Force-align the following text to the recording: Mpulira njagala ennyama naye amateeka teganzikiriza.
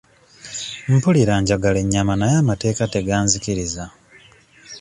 Mpulira 0.93 1.33
njagala 1.41 1.77
ennyama 1.83 2.13
naye 2.19 2.35
amateeka 2.43 2.83
teganzikiriza. 2.93 3.83